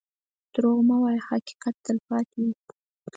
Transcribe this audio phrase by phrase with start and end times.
[0.53, 2.53] دروغ مه وایه، حقیقت تل پاتې وي.